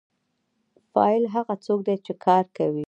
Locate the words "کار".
2.25-2.45